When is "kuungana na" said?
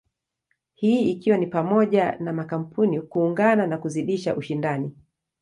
3.01-3.77